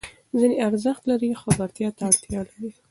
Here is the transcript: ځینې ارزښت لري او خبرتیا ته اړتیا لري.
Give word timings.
ځینې 0.39 0.55
ارزښت 0.67 1.03
لري 1.09 1.27
او 1.33 1.41
خبرتیا 1.43 1.89
ته 1.97 2.01
اړتیا 2.09 2.39
لري. 2.49 2.69